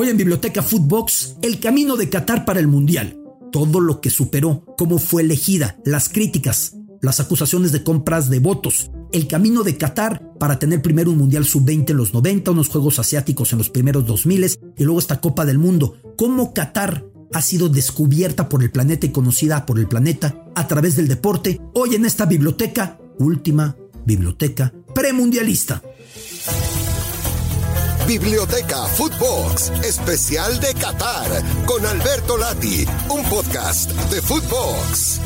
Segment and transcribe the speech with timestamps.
[0.00, 3.20] Hoy en Biblioteca Footbox, el camino de Qatar para el Mundial.
[3.52, 8.90] Todo lo que superó, cómo fue elegida, las críticas, las acusaciones de compras de votos,
[9.12, 12.98] el camino de Qatar para tener primero un Mundial Sub-20 en los 90, unos Juegos
[12.98, 14.46] Asiáticos en los primeros 2000
[14.78, 15.98] y luego esta Copa del Mundo.
[16.16, 17.04] Cómo Qatar
[17.34, 21.60] ha sido descubierta por el planeta y conocida por el planeta a través del deporte.
[21.74, 23.76] Hoy en esta biblioteca, última
[24.06, 25.82] biblioteca premundialista.
[28.10, 31.30] Biblioteca Footbox, especial de Qatar,
[31.64, 35.20] con Alberto Lati, un podcast de Footbox.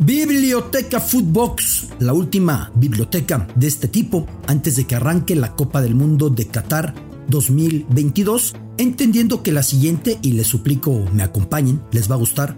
[0.00, 5.94] Biblioteca Footbox, la última biblioteca de este tipo antes de que arranque la Copa del
[5.94, 6.92] Mundo de Qatar
[7.28, 12.54] 2022, entendiendo que la siguiente, y les suplico me acompañen, les va a gustar,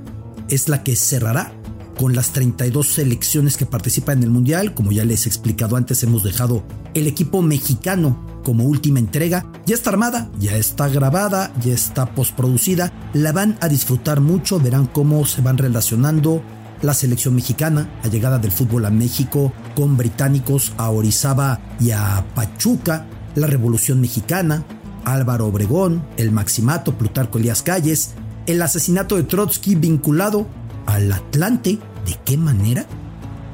[0.49, 1.53] es la que cerrará
[2.01, 4.73] con las 32 selecciones que participan en el Mundial.
[4.73, 6.65] Como ya les he explicado antes, hemos dejado
[6.95, 9.45] el equipo mexicano como última entrega.
[9.67, 12.91] Ya está armada, ya está grabada, ya está postproducida.
[13.13, 16.43] La van a disfrutar mucho, verán cómo se van relacionando
[16.81, 22.25] la selección mexicana, la llegada del fútbol a México con británicos a Orizaba y a
[22.35, 24.65] Pachuca, la Revolución Mexicana,
[25.05, 28.13] Álvaro Obregón, el Maximato, Plutarco Elías Calles,
[28.47, 30.47] el asesinato de Trotsky vinculado
[30.87, 32.87] al Atlante, ¿de qué manera?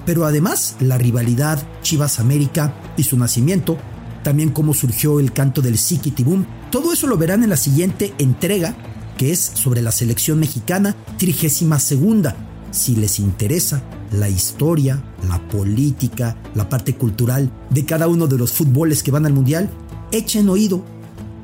[0.04, 3.76] Pero además la rivalidad Chivas América y su nacimiento,
[4.22, 5.78] también cómo surgió el canto del
[6.24, 8.74] Boom, todo eso lo verán en la siguiente entrega,
[9.18, 12.36] que es sobre la selección mexicana, trigésima segunda.
[12.70, 18.52] Si les interesa la historia, la política, la parte cultural de cada uno de los
[18.52, 19.70] fútboles que van al mundial,
[20.12, 20.84] echen oído.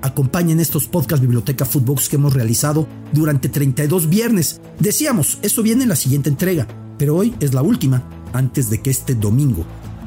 [0.03, 4.61] Acompañen estos podcast Biblioteca Footbox que hemos realizado durante 32 viernes.
[4.81, 6.67] Decíamos, eso viene en la siguiente entrega,
[7.03, 9.65] pero hoy es la última, antes de que este domingo,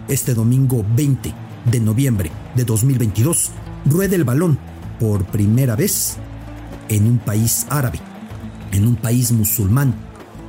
[0.08, 1.34] este domingo 20
[1.70, 3.50] de noviembre de 2022,
[3.86, 4.58] ruede el balón
[4.98, 6.16] por primera vez
[6.88, 8.00] en un país árabe,
[8.72, 9.94] en un país musulmán,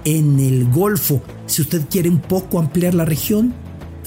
[0.05, 3.53] en el Golfo, si usted quiere un poco ampliar la región,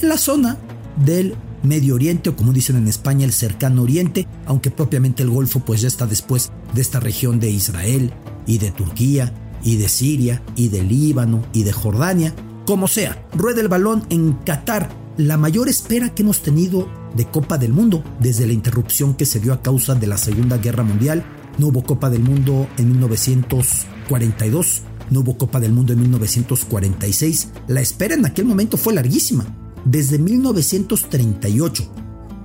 [0.01, 0.57] en la zona
[0.95, 5.59] del Medio Oriente o como dicen en España el cercano Oriente, aunque propiamente el Golfo
[5.59, 8.13] pues ya está después de esta región de Israel
[8.47, 9.33] y de Turquía
[9.63, 12.33] y de Siria y de Líbano y de Jordania,
[12.65, 17.57] como sea, rueda el balón en Qatar, la mayor espera que hemos tenido de Copa
[17.57, 21.25] del Mundo desde la interrupción que se dio a causa de la Segunda Guerra Mundial.
[21.57, 27.49] No hubo Copa del Mundo en 1942, no hubo Copa del Mundo en 1946.
[27.67, 29.45] La espera en aquel momento fue larguísima.
[29.83, 31.91] Desde 1938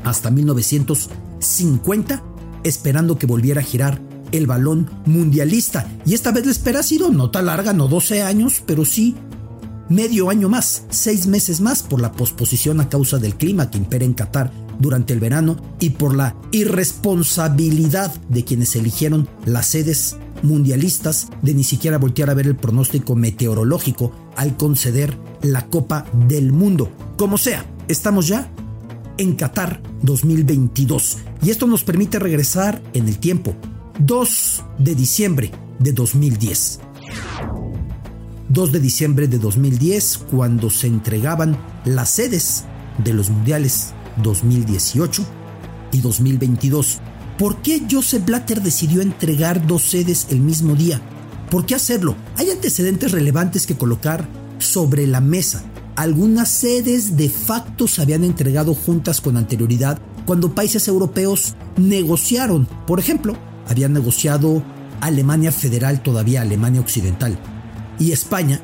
[0.05, 2.23] hasta 1950,
[2.63, 4.01] esperando que volviera a girar
[4.37, 5.87] el balón mundialista.
[6.05, 9.15] Y esta vez la espera ha sido no tan larga, no 12 años, pero sí
[9.89, 14.05] medio año más, seis meses más por la posposición a causa del clima que impera
[14.05, 21.28] en Qatar durante el verano y por la irresponsabilidad de quienes eligieron las sedes mundialistas
[21.43, 26.91] de ni siquiera voltear a ver el pronóstico meteorológico al conceder la Copa del Mundo.
[27.16, 28.51] Como sea, estamos ya
[29.16, 33.55] en Qatar 2022 y esto nos permite regresar en el tiempo.
[33.99, 36.81] 2 de diciembre de 2010.
[38.49, 42.65] 2 de diciembre de 2010 cuando se entregaban las sedes
[42.99, 45.25] de los mundiales 2018
[45.93, 47.00] y 2022
[47.38, 51.00] ¿Por qué Joseph Blatter decidió entregar dos sedes el mismo día?
[51.50, 52.15] ¿Por qué hacerlo?
[52.37, 54.28] Hay antecedentes relevantes que colocar
[54.59, 55.65] sobre la mesa.
[55.97, 62.69] Algunas sedes de facto se habían entregado juntas con anterioridad cuando países europeos negociaron.
[62.87, 63.37] Por ejemplo,
[63.69, 64.63] habían negociado
[65.01, 67.39] Alemania Federal, todavía Alemania Occidental,
[67.99, 68.61] y España,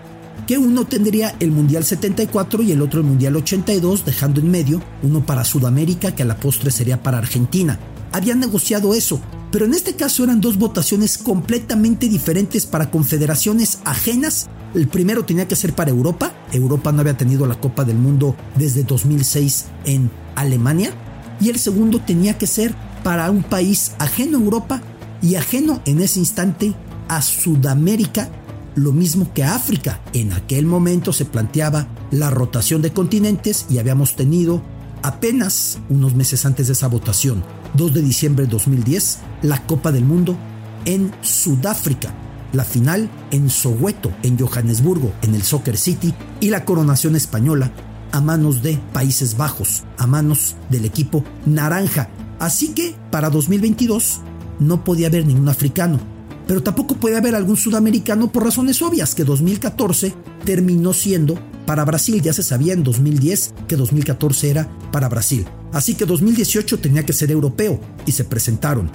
[0.47, 4.83] que uno tendría el Mundial 74 y el otro el Mundial 82, dejando en medio
[5.03, 7.79] uno para Sudamérica que a la postre sería para Argentina
[8.13, 14.49] habían negociado eso, pero en este caso eran dos votaciones completamente diferentes para confederaciones ajenas.
[14.75, 16.33] El primero tenía que ser para Europa.
[16.53, 20.93] Europa no había tenido la Copa del Mundo desde 2006 en Alemania.
[21.41, 24.83] Y el segundo tenía que ser para un país ajeno a Europa
[25.23, 26.75] y ajeno en ese instante
[27.09, 28.29] a Sudamérica,
[28.75, 30.01] lo mismo que a África.
[30.13, 34.63] En aquel momento se planteaba la rotación de continentes y habíamos tenido
[35.03, 37.43] apenas unos meses antes de esa votación
[37.75, 40.37] 2 de diciembre de 2010, la Copa del Mundo
[40.85, 42.15] en Sudáfrica,
[42.53, 47.71] la final en Soweto, en Johannesburgo, en el Soccer City, y la coronación española
[48.13, 52.09] a manos de Países Bajos, a manos del equipo naranja.
[52.39, 54.21] Así que para 2022
[54.61, 55.99] no podía haber ningún africano,
[56.47, 60.15] pero tampoco puede haber algún sudamericano por razones obvias, que 2014
[60.45, 65.47] terminó siendo para Brasil, ya se sabía en 2010 que 2014 era para Brasil.
[65.73, 68.91] Así que 2018 tenía que ser europeo y se presentaron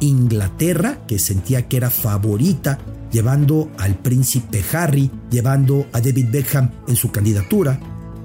[0.00, 2.78] Inglaterra, que sentía que era favorita,
[3.12, 7.78] llevando al príncipe Harry, llevando a David Beckham en su candidatura,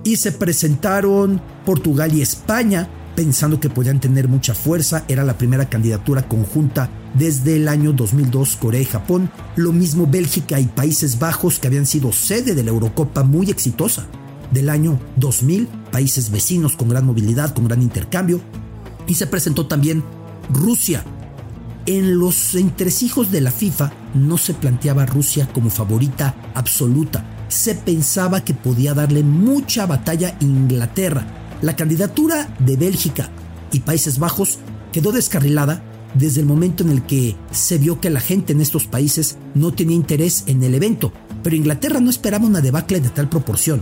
[0.03, 5.69] y se presentaron Portugal y España, pensando que podían tener mucha fuerza, era la primera
[5.69, 11.59] candidatura conjunta desde el año 2002 Corea y Japón, lo mismo Bélgica y Países Bajos
[11.59, 14.07] que habían sido sede de la Eurocopa muy exitosa
[14.51, 18.41] del año 2000, países vecinos con gran movilidad, con gran intercambio,
[19.07, 20.03] y se presentó también
[20.51, 21.03] Rusia.
[21.85, 28.43] En los entresijos de la FIFA no se planteaba Rusia como favorita absoluta, se pensaba
[28.43, 31.42] que podía darle mucha batalla a Inglaterra.
[31.63, 33.29] La candidatura de Bélgica
[33.71, 34.59] y Países Bajos
[34.91, 35.81] quedó descarrilada
[36.13, 39.71] desde el momento en el que se vio que la gente en estos países no
[39.71, 43.79] tenía interés en el evento, pero Inglaterra no esperaba una debacle de tal proporción.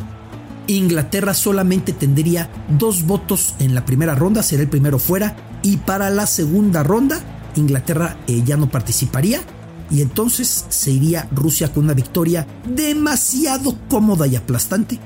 [0.67, 6.11] Inglaterra solamente tendría dos votos en la primera ronda, será el primero fuera, y para
[6.11, 7.19] la segunda ronda
[7.55, 9.41] Inglaterra eh, ya no participaría
[9.89, 14.99] y entonces se iría Rusia con una victoria demasiado cómoda y aplastante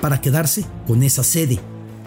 [0.00, 1.60] para quedarse con esa sede.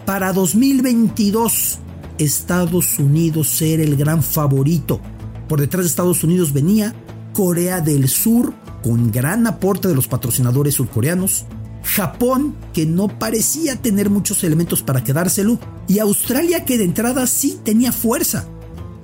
[0.06, 1.80] Para 2022,
[2.18, 5.00] Estados Unidos era el gran favorito.
[5.48, 6.94] Por detrás de Estados Unidos venía
[7.32, 8.54] Corea del Sur,
[8.84, 11.44] con gran aporte de los patrocinadores surcoreanos,
[11.82, 15.58] Japón, que no parecía tener muchos elementos para quedárselo,
[15.88, 18.46] y Australia, que de entrada sí tenía fuerza.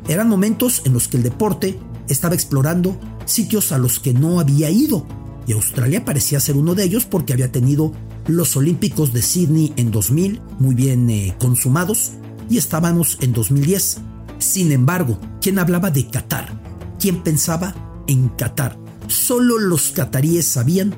[0.06, 4.70] Eran momentos en los que el deporte estaba explorando sitios a los que no había
[4.70, 5.04] ido,
[5.48, 7.92] y Australia parecía ser uno de ellos porque había tenido
[8.26, 12.12] los Olímpicos de Sydney en 2000 muy bien eh, consumados
[12.48, 13.98] y estábamos en 2010.
[14.38, 16.60] Sin embargo, ¿quién hablaba de Qatar?
[16.98, 17.74] ¿Quién pensaba
[18.06, 18.78] en Qatar?
[19.08, 20.94] Solo los cataríes sabían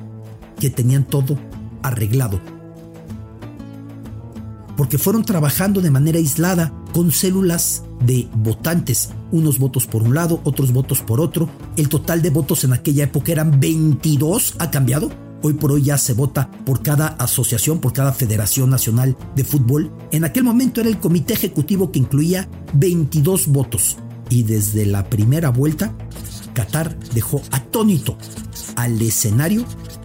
[0.59, 1.37] que tenían todo
[1.83, 2.39] arreglado.
[4.77, 10.41] Porque fueron trabajando de manera aislada con células de votantes, unos votos por un lado,
[10.43, 11.49] otros votos por otro.
[11.77, 15.24] El total de votos en aquella época eran 22, ha cambiado.
[15.47, 19.91] Hoy por hoy ya se vota por cada asociación, por cada Federación Nacional de Fútbol.
[20.09, 23.97] En aquel momento era el comité ejecutivo que incluía 22 votos.
[24.31, 25.95] Y desde la primera vuelta,
[26.55, 28.17] Qatar dejó atónito
[28.75, 29.63] al escenario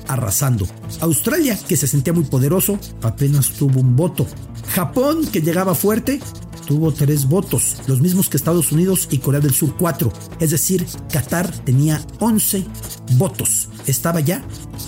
[0.08, 0.66] arrasando.
[1.00, 4.26] Australia, que se sentía muy poderoso, apenas tuvo un voto.
[4.74, 6.20] Japón, que llegaba fuerte,
[6.66, 10.12] tuvo tres votos, los mismos que Estados Unidos y Corea del Sur cuatro.
[10.38, 12.64] Es decir, Qatar tenía 11
[13.16, 13.68] votos.
[13.86, 14.42] Estaba ya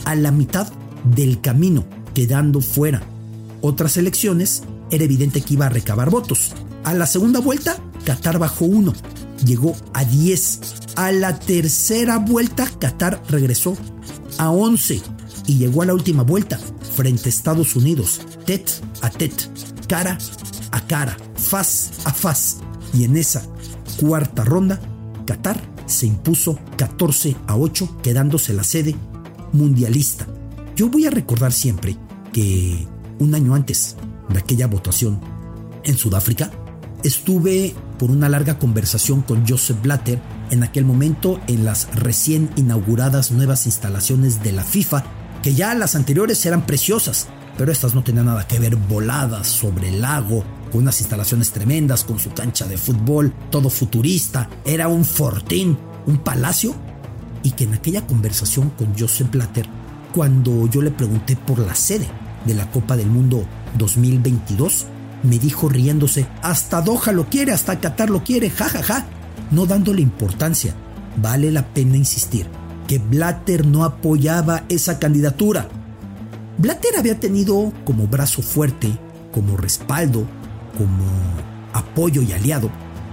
[0.04, 0.72] a la mitad
[1.04, 1.84] del camino,
[2.14, 3.02] quedando fuera.
[3.60, 6.52] Otras elecciones era evidente que iba a recabar votos.
[6.84, 8.92] A la segunda vuelta, Qatar bajó uno,
[9.44, 10.60] llegó a 10.
[10.96, 13.76] A la tercera vuelta, Qatar regresó
[14.38, 15.00] a 11
[15.46, 16.58] y llegó a la última vuelta
[16.94, 18.70] frente a Estados Unidos, tet
[19.00, 19.32] a tet,
[19.88, 20.18] cara
[20.72, 22.58] a cara faz a faz.
[22.92, 23.42] Y en esa
[24.00, 24.80] cuarta ronda,
[25.26, 28.96] Qatar se impuso 14 a 8, quedándose la sede
[29.52, 30.26] mundialista.
[30.76, 31.96] Yo voy a recordar siempre
[32.32, 32.86] que
[33.18, 33.96] un año antes
[34.28, 35.20] de aquella votación
[35.84, 36.50] en Sudáfrica,
[37.04, 40.20] estuve por una larga conversación con Joseph Blatter
[40.50, 45.04] en aquel momento en las recién inauguradas nuevas instalaciones de la FIFA,
[45.42, 47.28] que ya las anteriores eran preciosas,
[47.58, 52.02] pero estas no tenían nada que ver voladas sobre el lago, con unas instalaciones tremendas,
[52.02, 56.74] con su cancha de fútbol, todo futurista, era un fortín, un palacio,
[57.42, 59.66] y que en aquella conversación con Joseph Blatter,
[60.14, 62.08] cuando yo le pregunté por la sede
[62.46, 63.44] de la Copa del Mundo
[63.76, 64.86] 2022,
[65.22, 69.06] me dijo riéndose, hasta Doha lo quiere, hasta Qatar lo quiere, jajaja, ja, ja.
[69.50, 70.74] no dándole importancia.
[71.16, 72.46] Vale la pena insistir
[72.88, 75.68] que Blatter no apoyaba esa candidatura.
[76.58, 78.98] Blatter había tenido como brazo fuerte,
[79.32, 80.26] como respaldo,
[80.76, 81.04] como
[81.72, 82.70] apoyo y aliado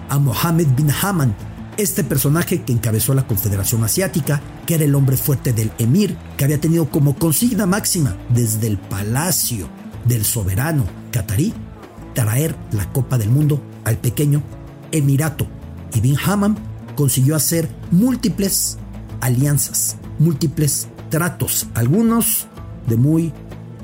[0.09, 1.35] a Mohammed bin Haman,
[1.77, 6.43] este personaje que encabezó la Confederación Asiática, que era el hombre fuerte del emir, que
[6.43, 9.69] había tenido como consigna máxima desde el palacio
[10.05, 11.53] del soberano catarí
[12.13, 14.43] traer la Copa del Mundo al pequeño
[14.91, 15.47] Emirato.
[15.93, 16.57] Y Bin Haman
[16.95, 18.77] consiguió hacer múltiples
[19.21, 22.47] alianzas, múltiples tratos, algunos
[22.87, 23.33] de muy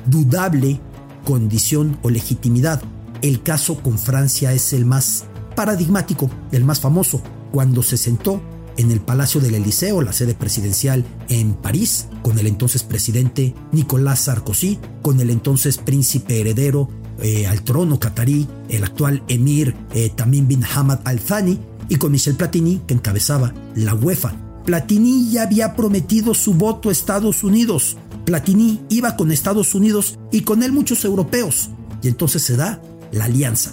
[0.05, 0.79] dudable
[1.23, 2.81] condición o legitimidad,
[3.21, 8.41] el caso con Francia es el más paradigmático, el más famoso, cuando se sentó
[8.77, 14.21] en el Palacio del Eliseo, la sede presidencial en París, con el entonces presidente Nicolás
[14.21, 16.89] Sarkozy, con el entonces príncipe heredero
[17.21, 22.11] eh, al trono catarí, el actual emir eh, Tamim bin Hamad Al Thani, y con
[22.11, 24.33] Michel Platini, que encabezaba la UEFA.
[24.65, 27.97] Platini ya había prometido su voto a Estados Unidos.
[28.25, 31.69] Platini iba con Estados Unidos y con él muchos europeos.
[32.01, 32.81] Y entonces se da
[33.11, 33.71] la alianza.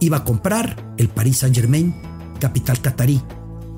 [0.00, 1.94] iba a comprar el Paris Saint-Germain,
[2.38, 3.20] capital catarí.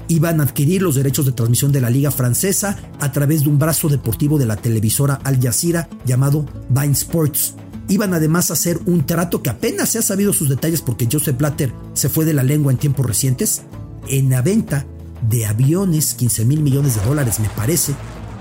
[0.09, 3.59] Iban a adquirir los derechos de transmisión de la liga francesa a través de un
[3.59, 7.55] brazo deportivo de la televisora Al Jazeera llamado Vine Sports.
[7.89, 11.37] Iban además a hacer un trato que apenas se ha sabido sus detalles porque Joseph
[11.39, 13.63] Blatter se fue de la lengua en tiempos recientes,
[14.09, 14.87] en la venta
[15.29, 17.95] de aviones, 15 mil millones de dólares me parece,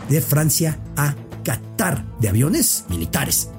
[0.09, 3.49] de Francia a Qatar, de aviones militares.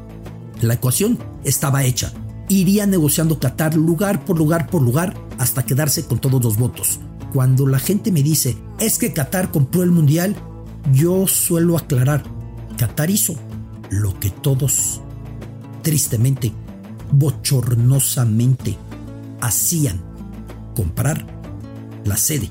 [0.61, 2.13] La ecuación estaba hecha.
[2.49, 7.01] Iría negociando Qatar lugar por lugar por lugar hasta quedarse con todos los votos.
[7.33, 10.35] Cuando la gente me dice, es que Qatar compró el mundial,
[10.93, 12.25] yo suelo aclarar,
[12.79, 13.35] Qatar hizo
[13.91, 15.03] lo que todos,
[15.83, 16.53] tristemente,
[17.13, 18.77] bochornosamente,
[19.41, 20.01] hacían,
[20.75, 21.27] comprar
[22.05, 22.51] la sede.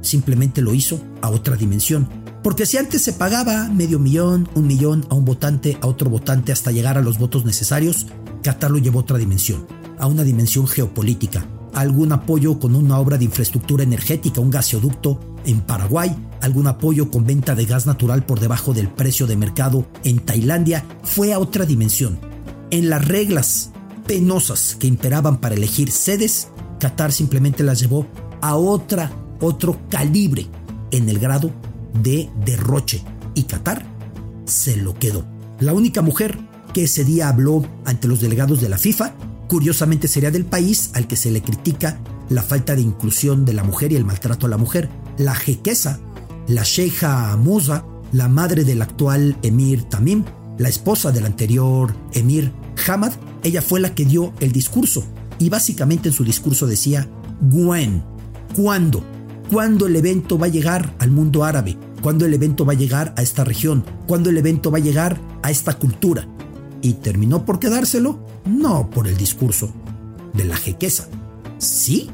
[0.00, 2.08] Simplemente lo hizo a otra dimensión.
[2.42, 6.52] Porque si antes se pagaba medio millón, un millón a un votante, a otro votante
[6.52, 8.06] hasta llegar a los votos necesarios,
[8.42, 9.66] Qatar lo llevó a otra dimensión,
[9.98, 15.60] a una dimensión geopolítica, algún apoyo con una obra de infraestructura energética, un gasoducto en
[15.60, 20.20] Paraguay, algún apoyo con venta de gas natural por debajo del precio de mercado en
[20.20, 22.18] Tailandia, fue a otra dimensión.
[22.70, 23.70] En las reglas
[24.06, 28.06] penosas que imperaban para elegir sedes, Qatar simplemente las llevó
[28.40, 30.46] a otra, otro calibre
[30.90, 31.50] en el grado
[32.02, 33.02] de derroche
[33.34, 33.84] y Qatar
[34.46, 35.24] se lo quedó.
[35.60, 36.38] La única mujer
[36.72, 39.14] que ese día habló ante los delegados de la FIFA,
[39.48, 43.64] curiosamente sería del país al que se le critica la falta de inclusión de la
[43.64, 44.88] mujer y el maltrato a la mujer.
[45.18, 46.00] La jequesa,
[46.46, 50.24] la Sheikha Moza, la madre del actual emir Tamim,
[50.58, 52.52] la esposa del anterior emir
[52.86, 53.12] Hamad,
[53.42, 55.04] ella fue la que dio el discurso
[55.38, 57.08] y básicamente en su discurso decía,
[57.40, 58.02] Gwen,
[58.54, 59.02] ¿cuándo?
[59.50, 61.76] ¿Cuándo el evento va a llegar al mundo árabe?
[62.02, 63.84] ¿Cuándo el evento va a llegar a esta región?
[64.06, 66.28] ¿Cuándo el evento va a llegar a esta cultura?
[66.82, 68.24] ¿Y terminó por quedárselo?
[68.44, 69.72] No por el discurso
[70.32, 71.08] de la jequeza.
[71.58, 72.10] ¿Sí?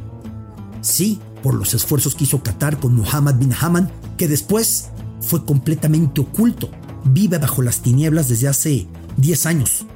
[0.80, 4.88] Sí, por los esfuerzos que hizo Qatar con Muhammad bin Haman, que después
[5.20, 6.70] fue completamente oculto.
[7.04, 9.86] Vive bajo las tinieblas desde hace 10 años.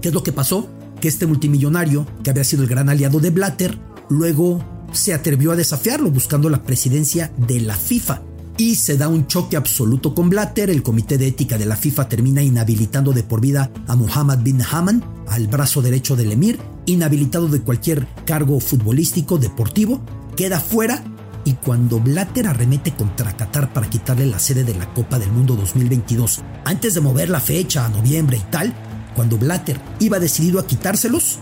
[0.00, 0.68] ¿Qué es lo que pasó?
[1.00, 5.56] Que este multimillonario, que había sido el gran aliado de Blatter, luego se atrevió a
[5.56, 8.22] desafiarlo buscando la presidencia de la FIFA.
[8.58, 12.08] Y se da un choque absoluto con Blatter, el comité de ética de la FIFA
[12.08, 17.48] termina inhabilitando de por vida a Mohammed bin Haman, al brazo derecho del emir, inhabilitado
[17.48, 20.00] de cualquier cargo futbolístico, deportivo,
[20.36, 21.04] queda fuera.
[21.44, 25.54] Y cuando Blatter arremete contra Qatar para quitarle la sede de la Copa del Mundo
[25.54, 28.72] 2022, antes de mover la fecha a noviembre y tal,
[29.14, 31.40] cuando Blatter iba decidido a quitárselos,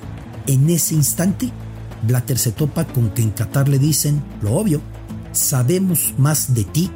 [0.48, 1.52] en ese instante
[2.02, 4.80] Blatter se topa con que en Qatar le dicen lo obvio,
[5.32, 6.90] sabemos más de ti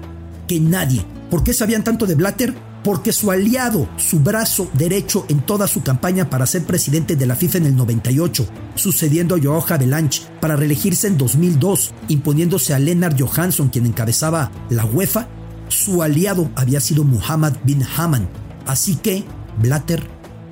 [0.48, 1.04] que nadie.
[1.30, 2.52] ¿Por qué sabían tanto de Blatter?
[2.82, 7.36] Porque su aliado, su brazo derecho en toda su campaña para ser presidente de la
[7.36, 13.20] FIFA en el 98, sucediendo a Joao Belanch para reelegirse en 2002, imponiéndose a Lennart
[13.20, 15.28] Johansson quien encabezaba la UEFA,
[15.68, 18.28] su aliado había sido Muhammad bin Haman.
[18.66, 19.24] Así que
[19.60, 20.02] Blatter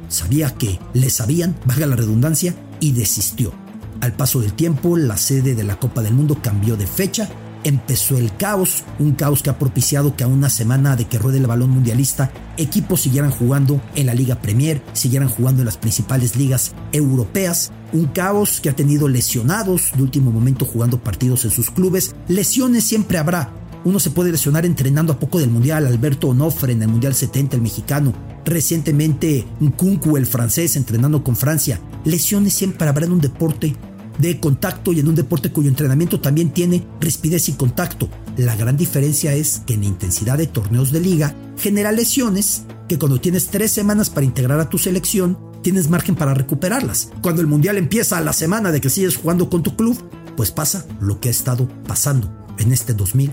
[0.08, 3.52] sabía que le sabían, valga la redundancia, y desistió.
[4.00, 7.28] Al paso del tiempo, la sede de la Copa del Mundo cambió de fecha,
[7.66, 11.38] empezó el caos, un caos que ha propiciado que a una semana de que ruede
[11.38, 16.36] el balón mundialista, equipos siguieran jugando en la Liga Premier, siguieran jugando en las principales
[16.36, 21.72] ligas europeas, un caos que ha tenido lesionados de último momento jugando partidos en sus
[21.72, 23.50] clubes, lesiones siempre habrá,
[23.84, 27.56] uno se puede lesionar entrenando a poco del Mundial, Alberto Onofre en el Mundial 70,
[27.56, 28.12] el mexicano,
[28.44, 31.80] recientemente Nkunku, el francés, entrenando con Francia.
[32.04, 33.74] Lesiones siempre habrá en un deporte
[34.18, 38.08] de contacto y en un deporte cuyo entrenamiento también tiene rispidez y contacto.
[38.36, 43.20] La gran diferencia es que en intensidad de torneos de liga genera lesiones que cuando
[43.20, 47.10] tienes tres semanas para integrar a tu selección, tienes margen para recuperarlas.
[47.22, 49.98] Cuando el mundial empieza a la semana de que sigues jugando con tu club,
[50.36, 53.32] pues pasa lo que ha estado pasando en este 2000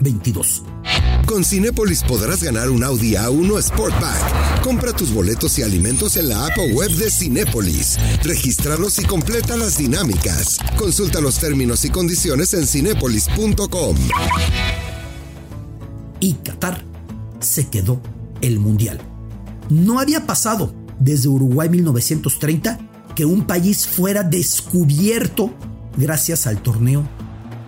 [0.00, 0.62] 22.
[1.26, 4.62] Con Cinépolis podrás ganar un Audi A1 Sportback.
[4.62, 7.98] Compra tus boletos y alimentos en la app o web de Cinépolis.
[8.22, 10.58] Regístralos y completa las dinámicas.
[10.76, 13.96] Consulta los términos y condiciones en cinépolis.com.
[16.20, 16.84] Y Qatar
[17.40, 18.00] se quedó
[18.42, 19.00] el Mundial.
[19.70, 22.78] No había pasado desde Uruguay 1930
[23.14, 25.54] que un país fuera descubierto
[25.96, 27.08] gracias al torneo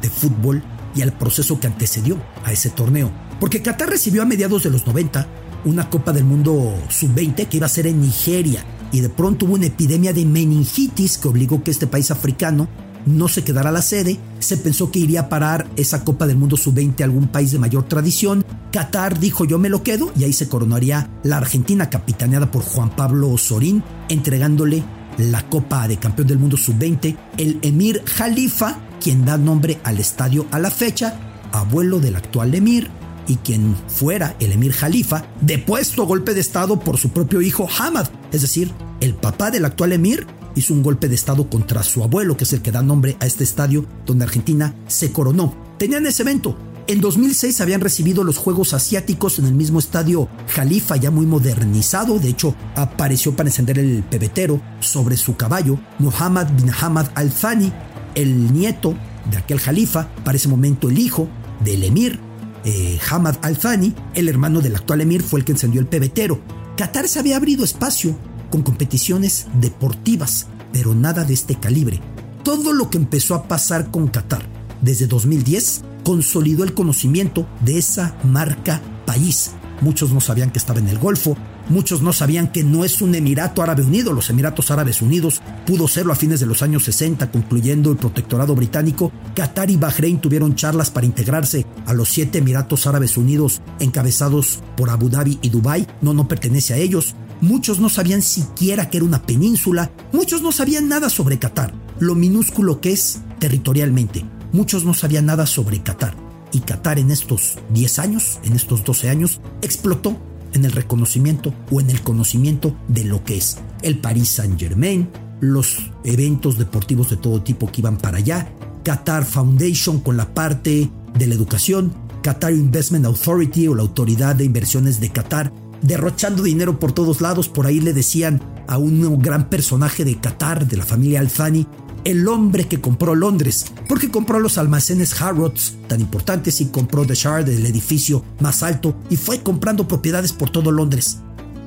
[0.03, 0.63] de fútbol
[0.95, 3.26] y al proceso que antecedió a ese torneo.
[3.41, 5.27] Porque Qatar recibió a mediados de los 90
[5.65, 9.55] una Copa del Mundo sub-20 que iba a ser en Nigeria y de pronto hubo
[9.55, 12.69] una epidemia de meningitis que obligó que este país africano
[13.05, 14.19] no se quedara la sede.
[14.39, 17.59] Se pensó que iría a parar esa Copa del Mundo sub-20 a algún país de
[17.59, 18.45] mayor tradición.
[18.73, 22.91] Qatar dijo yo me lo quedo y ahí se coronaría la Argentina capitaneada por Juan
[22.95, 24.83] Pablo Sorín entregándole
[25.19, 30.47] la Copa de Campeón del Mundo Sub-20, el Emir Jalifa, quien da nombre al estadio
[30.51, 31.19] a la fecha,
[31.53, 32.91] abuelo del actual Emir,
[33.29, 37.69] y quien fuera el Emir Jalifa, depuesto a golpe de Estado por su propio hijo
[37.79, 42.03] Hamad, es decir, el papá del actual Emir hizo un golpe de Estado contra su
[42.03, 45.55] abuelo, que es el que da nombre a este estadio donde Argentina se coronó.
[45.79, 46.57] Tenían ese evento.
[46.89, 52.19] En 2006 habían recibido los Juegos Asiáticos en el mismo estadio Jalifa, ya muy modernizado.
[52.19, 57.73] De hecho, apareció para encender el pebetero sobre su caballo Muhammad bin Hamad Al Thani,
[58.15, 58.95] el nieto
[59.31, 61.29] de aquel Jalifa, para ese momento el hijo
[61.65, 62.21] del emir
[62.67, 66.41] eh, Hamad Al Thani, el hermano del actual emir, fue el que encendió el pebetero.
[66.77, 68.19] Qatar se había abrido espacio
[68.51, 72.01] con competiciones deportivas, pero nada de este calibre.
[72.43, 74.43] Todo lo que empezó a pasar con Qatar
[74.83, 79.53] desde 2010 consolidó el conocimiento de esa marca país.
[79.81, 81.37] Muchos no sabían que estaba en el Golfo,
[81.69, 85.89] muchos no sabían que no es un Emirato Árabe Unido, los Emiratos Árabes Unidos pudo
[85.89, 89.13] serlo a fines de los años 60, concluyendo el protectorado británico.
[89.35, 94.91] Qatar y Bahrein tuvieron charlas para integrarse a los siete Emiratos Árabes Unidos encabezados por
[94.91, 95.87] Abu Dhabi y Dubái.
[96.01, 97.15] No, no pertenece a ellos.
[97.41, 102.15] Muchos no sabían siquiera que era una península, muchos no sabían nada sobre Qatar, lo
[102.15, 104.25] minúsculo que es territorialmente.
[104.53, 106.15] Muchos no sabían nada sobre Qatar.
[106.53, 110.17] Y Qatar en estos 10 años, en estos 12 años, explotó
[110.57, 115.09] en el reconocimiento o en el conocimiento de lo que es el Paris Saint Germain,
[115.41, 118.49] los eventos deportivos de todo tipo que iban para allá,
[118.83, 124.45] Qatar Foundation con la parte de la educación, Qatar Investment Authority o la Autoridad de
[124.45, 127.49] Inversiones de Qatar derrochando dinero por todos lados.
[127.49, 131.67] Por ahí le decían a un gran personaje de Qatar, de la familia Alfani,
[132.07, 137.17] el hombre que compró Londres, porque compró los almacenes Harrods tan importantes y compró The
[137.17, 141.19] Shard, el edificio más alto, y fue comprando propiedades por todo Londres.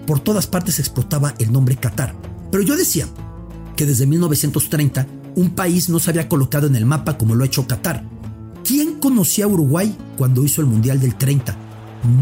[0.07, 2.15] Por todas partes explotaba el nombre Qatar.
[2.53, 3.05] Pero yo decía
[3.75, 7.47] que desde 1930 un país no se había colocado en el mapa como lo ha
[7.47, 8.05] hecho Qatar.
[8.63, 11.53] ¿Quién conocía a Uruguay cuando hizo el Mundial del 30?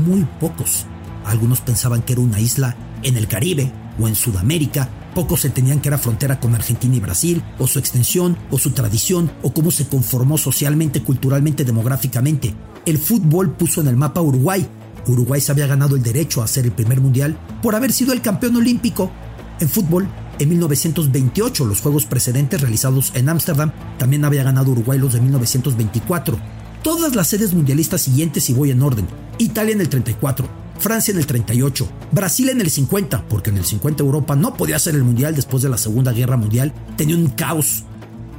[0.07, 0.87] Muy pocos.
[1.23, 4.89] Algunos pensaban que era una isla en el Caribe o en Sudamérica.
[5.13, 9.31] Pocos entendían que era frontera con Argentina y Brasil, o su extensión, o su tradición,
[9.41, 12.53] o cómo se conformó socialmente, culturalmente, demográficamente.
[12.85, 14.67] El fútbol puso en el mapa Uruguay.
[15.07, 18.21] Uruguay se había ganado el derecho a hacer el primer mundial por haber sido el
[18.21, 19.11] campeón olímpico.
[19.59, 20.07] En fútbol,
[20.39, 26.37] en 1928, los juegos precedentes realizados en Ámsterdam, también había ganado Uruguay los de 1924.
[26.83, 29.07] Todas las sedes mundialistas siguientes y voy en orden.
[29.39, 30.47] Italia en el 34,
[30.79, 34.75] Francia en el 38, Brasil en el 50, porque en el 50 Europa no podía
[34.75, 37.83] hacer el Mundial después de la Segunda Guerra Mundial, tenía un caos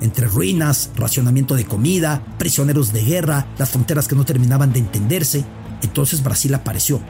[0.01, 5.45] entre ruinas, racionamiento de comida, prisioneros de guerra, las fronteras que no terminaban de entenderse.
[5.83, 7.01] Entonces Brasil apareció.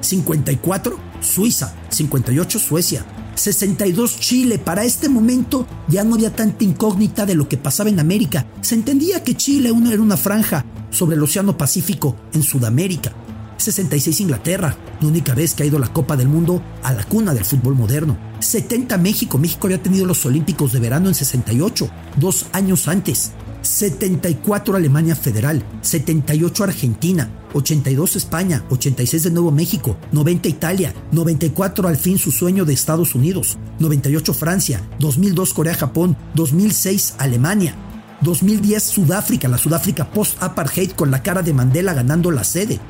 [0.00, 1.74] 54, Suiza.
[1.88, 3.04] 58, Suecia.
[3.34, 4.58] 62, Chile.
[4.58, 8.46] Para este momento ya no había tanta incógnita de lo que pasaba en América.
[8.60, 13.12] Se entendía que Chile era una franja sobre el Océano Pacífico en Sudamérica.
[13.56, 17.34] 66 Inglaterra, la única vez que ha ido la Copa del Mundo a la cuna
[17.34, 18.16] del fútbol moderno.
[18.40, 23.32] 70 México, México había tenido los Olímpicos de verano en 68, dos años antes.
[23.62, 31.96] 74 Alemania Federal, 78 Argentina, 82 España, 86 de Nuevo México, 90 Italia, 94 al
[31.96, 37.74] fin su sueño de Estados Unidos, 98 Francia, 2002 Corea-Japón, 2006 Alemania,
[38.20, 42.80] 2010 Sudáfrica, la Sudáfrica post-apartheid con la cara de Mandela ganando la sede,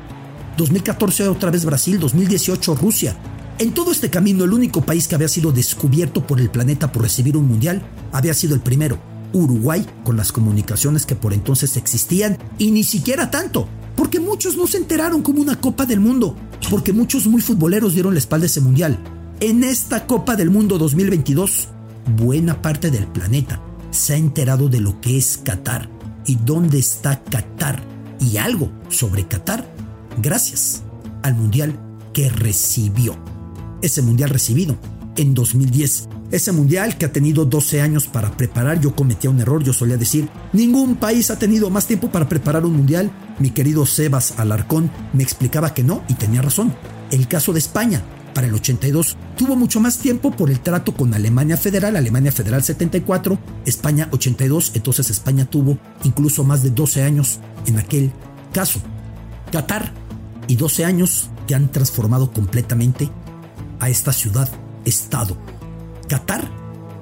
[0.57, 3.15] 2014 otra vez Brasil, 2018 Rusia.
[3.59, 7.03] En todo este camino el único país que había sido descubierto por el planeta por
[7.03, 8.99] recibir un mundial había sido el primero,
[9.33, 14.67] Uruguay, con las comunicaciones que por entonces existían y ni siquiera tanto, porque muchos no
[14.67, 16.35] se enteraron como una Copa del Mundo,
[16.69, 18.97] porque muchos muy futboleros dieron la espalda a ese mundial.
[19.39, 21.67] En esta Copa del Mundo 2022,
[22.17, 25.89] buena parte del planeta se ha enterado de lo que es Qatar
[26.25, 27.81] y dónde está Qatar
[28.19, 29.76] y algo sobre Qatar
[30.17, 30.83] gracias
[31.23, 31.79] al mundial
[32.13, 33.15] que recibió.
[33.81, 34.77] Ese mundial recibido
[35.17, 36.09] en 2010.
[36.31, 39.97] Ese mundial que ha tenido 12 años para preparar, yo cometía un error, yo solía
[39.97, 43.11] decir, ningún país ha tenido más tiempo para preparar un mundial.
[43.39, 46.73] Mi querido Sebas Alarcón me explicaba que no y tenía razón.
[47.11, 48.01] El caso de España,
[48.33, 52.61] para el 82, tuvo mucho más tiempo por el trato con Alemania Federal, Alemania Federal
[52.61, 58.11] 74, España 82, entonces España tuvo incluso más de 12 años en aquel
[58.53, 58.79] caso.
[59.51, 59.91] Qatar
[60.47, 63.09] y 12 años que han transformado completamente
[63.79, 65.37] a esta ciudad-estado.
[66.07, 66.49] Qatar,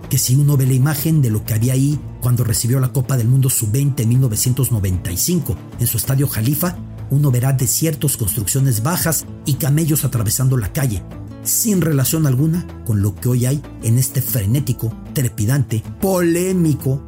[0.09, 3.17] que si uno ve la imagen de lo que había ahí cuando recibió la Copa
[3.17, 6.77] del Mundo Sub-20 en 1995 en su estadio Jalifa,
[7.11, 11.03] uno verá desiertos, construcciones bajas y camellos atravesando la calle.
[11.43, 17.05] sin relación alguna con lo que hoy hay en este frenético, trepidante, polémico,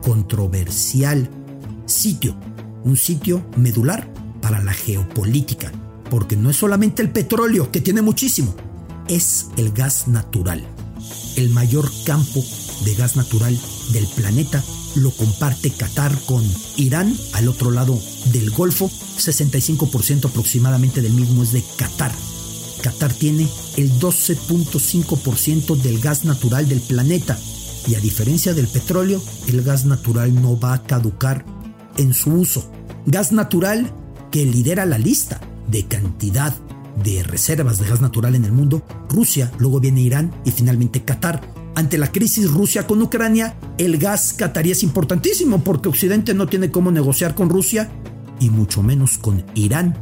[0.00, 1.28] controversial
[1.84, 2.34] sitio,
[2.84, 4.15] un sitio medular
[4.46, 5.72] para la geopolítica,
[6.08, 8.54] porque no es solamente el petróleo, que tiene muchísimo,
[9.08, 10.64] es el gas natural.
[11.34, 12.44] El mayor campo
[12.84, 13.58] de gas natural
[13.92, 14.62] del planeta
[14.94, 16.44] lo comparte Qatar con
[16.76, 18.88] Irán al otro lado del Golfo.
[18.88, 22.12] 65% aproximadamente del mismo es de Qatar.
[22.82, 27.36] Qatar tiene el 12.5% del gas natural del planeta.
[27.88, 31.44] Y a diferencia del petróleo, el gas natural no va a caducar
[31.96, 32.70] en su uso.
[33.06, 33.92] Gas natural
[34.36, 36.54] que lidera la lista de cantidad
[37.02, 41.40] de reservas de gas natural en el mundo, Rusia, luego viene Irán y finalmente Qatar.
[41.74, 46.70] Ante la crisis Rusia con Ucrania, el gas catarí es importantísimo porque Occidente no tiene
[46.70, 47.90] cómo negociar con Rusia
[48.38, 49.96] y mucho menos con Irán.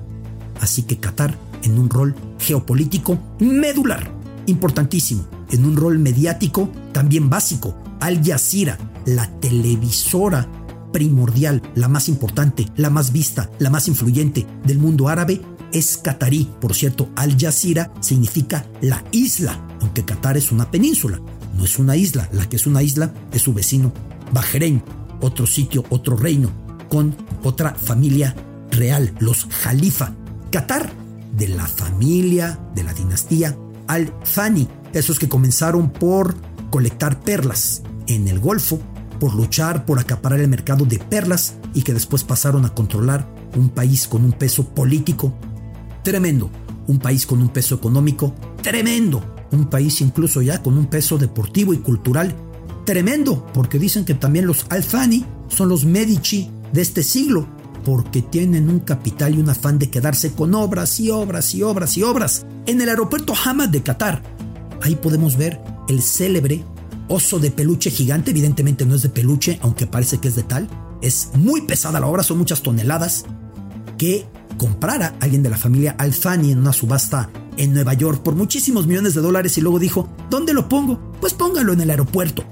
[0.61, 4.11] Así que Qatar en un rol geopolítico medular,
[4.47, 7.77] importantísimo, en un rol mediático también básico.
[8.01, 10.49] Al Jazeera, la televisora
[10.95, 16.49] primordial, la más importante, la más vista, la más influyente del mundo árabe, es catarí.
[16.61, 21.21] Por cierto, Al Jazeera significa la isla, aunque Qatar es una península,
[21.57, 22.29] no es una isla.
[22.33, 23.93] La que es una isla es su vecino
[24.33, 24.85] Bahrein,
[25.21, 26.53] otro sitio, otro reino,
[26.89, 28.37] con otra familia
[28.71, 30.15] real, los Jalifa.
[30.53, 30.93] Qatar,
[31.37, 36.37] de la familia, de la dinastía Al-Thani, esos que comenzaron por
[36.71, 38.79] colectar perlas en el Golfo,
[39.25, 43.71] por luchar por acaparar el mercado de perlas y que después pasaron a controlar un
[43.71, 45.33] país con un peso político
[46.03, 46.51] tremendo,
[46.89, 51.73] un país con un peso económico tremendo, un país incluso ya con un peso deportivo
[51.73, 52.37] y cultural
[52.85, 57.47] tremendo, porque dicen que también los Alfani son los Medici de este siglo,
[57.83, 61.97] porque tienen un capital y un afán de quedarse con obras y obras y obras
[61.97, 62.45] y obras.
[62.67, 64.23] En el aeropuerto Hamad de Qatar,
[64.83, 66.63] ahí podemos ver el célebre
[67.09, 70.69] oso de peluche gigante, evidentemente no es de peluche, aunque parece que es de tal,
[71.03, 73.25] es muy pesada la obra, son muchas toneladas,
[73.99, 78.87] que comprara alguien de la familia Alfani en una subasta en Nueva York por muchísimos
[78.87, 81.13] millones de dólares y luego dijo, ¿dónde lo pongo?
[81.21, 82.45] Pues póngalo en el aeropuerto.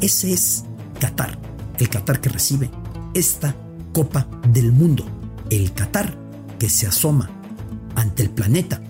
[0.00, 0.64] Ese es
[0.98, 1.38] Qatar,
[1.78, 2.70] el Qatar que recibe
[3.14, 3.56] esta
[3.92, 5.04] Copa del Mundo,
[5.50, 6.16] el Qatar
[6.58, 7.30] que se asoma
[7.94, 8.82] ante el planeta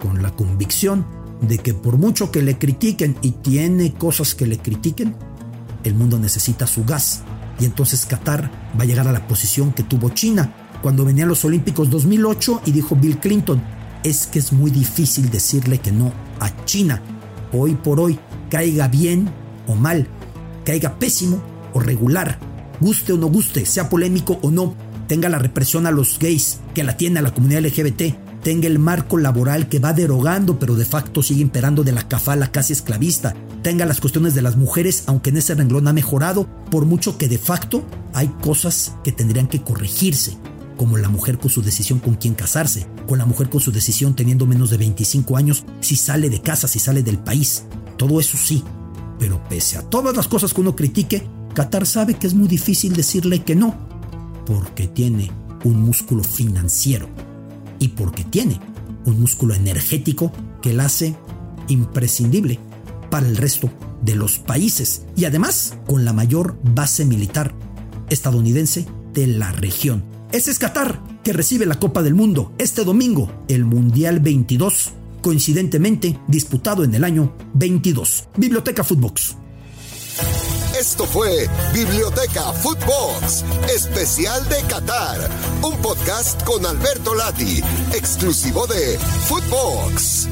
[0.00, 1.06] con la convicción
[1.48, 5.16] de que por mucho que le critiquen y tiene cosas que le critiquen,
[5.84, 7.22] el mundo necesita su gas.
[7.60, 11.44] Y entonces Qatar va a llegar a la posición que tuvo China cuando venían los
[11.44, 13.62] Olímpicos 2008 y dijo Bill Clinton,
[14.02, 17.00] es que es muy difícil decirle que no a China.
[17.52, 18.18] Hoy por hoy,
[18.50, 19.30] caiga bien
[19.66, 20.06] o mal,
[20.64, 22.38] caiga pésimo o regular,
[22.80, 24.74] guste o no guste, sea polémico o no,
[25.08, 28.78] tenga la represión a los gays, que la tiene a la comunidad LGBT, tenga el
[28.78, 33.34] marco laboral que va derogando, pero de facto sigue imperando de la cafala casi esclavista,
[33.62, 37.26] tenga las cuestiones de las mujeres, aunque en ese renglón ha mejorado, por mucho que
[37.26, 40.36] de facto hay cosas que tendrían que corregirse
[40.76, 44.14] como la mujer con su decisión con quién casarse, con la mujer con su decisión
[44.14, 47.64] teniendo menos de 25 años, si sale de casa, si sale del país.
[47.96, 48.62] Todo eso sí.
[49.18, 52.94] Pero pese a todas las cosas que uno critique, Qatar sabe que es muy difícil
[52.94, 53.74] decirle que no,
[54.44, 55.30] porque tiene
[55.62, 57.08] un músculo financiero
[57.84, 58.58] y porque tiene
[59.04, 61.14] un músculo energético que la hace
[61.68, 62.58] imprescindible
[63.10, 63.70] para el resto
[64.02, 67.54] de los países y además con la mayor base militar
[68.08, 70.02] estadounidense de la región.
[70.32, 76.18] Ese es Qatar, que recibe la Copa del Mundo este domingo, el Mundial 22, coincidentemente
[76.26, 78.28] disputado en el año 22.
[78.38, 79.36] Biblioteca Footbox.
[80.86, 83.42] Esto fue Biblioteca Footbox,
[83.74, 85.30] especial de Qatar,
[85.62, 87.62] un podcast con Alberto Lati,
[87.94, 90.28] exclusivo de Footbox.